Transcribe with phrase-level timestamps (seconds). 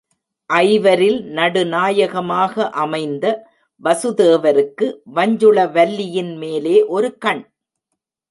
[0.49, 3.25] ஐவரில் நடுநாயகமாக அமைந்த
[3.83, 7.43] வசுதேவருக்கு வஞ்சுள வல்லியின் மேலே ஒரு கண்.